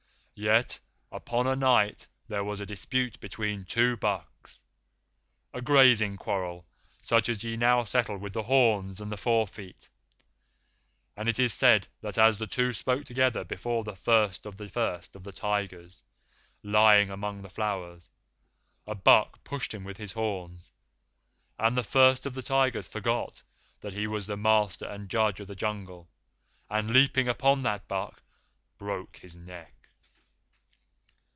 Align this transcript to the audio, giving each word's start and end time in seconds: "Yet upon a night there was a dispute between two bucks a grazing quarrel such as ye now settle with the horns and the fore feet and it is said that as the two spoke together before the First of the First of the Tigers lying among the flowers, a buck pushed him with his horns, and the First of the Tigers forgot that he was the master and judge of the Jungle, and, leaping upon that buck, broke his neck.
"Yet 0.33 0.79
upon 1.11 1.45
a 1.45 1.55
night 1.55 2.07
there 2.27 2.43
was 2.43 2.59
a 2.61 2.65
dispute 2.65 3.19
between 3.19 3.63
two 3.63 3.95
bucks 3.95 4.63
a 5.53 5.61
grazing 5.61 6.17
quarrel 6.17 6.65
such 6.99 7.29
as 7.29 7.43
ye 7.43 7.55
now 7.55 7.83
settle 7.83 8.17
with 8.17 8.33
the 8.33 8.41
horns 8.41 8.99
and 8.99 9.11
the 9.11 9.17
fore 9.17 9.45
feet 9.45 9.87
and 11.15 11.29
it 11.29 11.37
is 11.39 11.53
said 11.53 11.87
that 11.99 12.17
as 12.17 12.39
the 12.39 12.47
two 12.47 12.73
spoke 12.73 13.05
together 13.05 13.43
before 13.43 13.83
the 13.83 13.95
First 13.95 14.47
of 14.47 14.57
the 14.57 14.67
First 14.67 15.15
of 15.15 15.23
the 15.23 15.31
Tigers 15.31 16.01
lying 16.63 17.11
among 17.11 17.43
the 17.43 17.47
flowers, 17.49 18.09
a 18.87 18.95
buck 18.95 19.43
pushed 19.43 19.75
him 19.75 19.83
with 19.83 19.97
his 19.97 20.13
horns, 20.13 20.73
and 21.59 21.77
the 21.77 21.83
First 21.83 22.25
of 22.25 22.33
the 22.33 22.41
Tigers 22.41 22.87
forgot 22.87 23.43
that 23.81 23.93
he 23.93 24.07
was 24.07 24.25
the 24.25 24.37
master 24.37 24.87
and 24.87 25.07
judge 25.07 25.39
of 25.39 25.45
the 25.47 25.55
Jungle, 25.55 26.09
and, 26.67 26.89
leaping 26.89 27.27
upon 27.27 27.61
that 27.61 27.87
buck, 27.87 28.23
broke 28.79 29.17
his 29.17 29.35
neck. 29.35 29.75